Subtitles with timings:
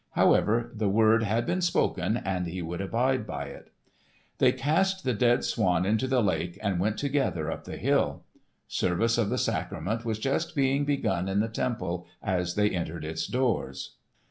[0.13, 3.71] However, the word had been spoken and he would abide by it.
[4.39, 8.23] They cast the dead swan into the lake and went together up the hill.
[8.67, 13.27] Service of the sacrament was just being begun in the temple as they entered its
[13.27, 13.97] doors.